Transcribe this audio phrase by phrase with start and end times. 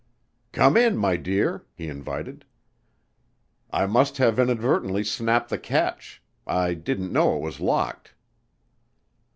[0.51, 2.43] "Come in, my dear," he invited.
[3.69, 6.23] "I must have inadvertently snapped the catch.
[6.47, 8.15] I didn't know it was locked."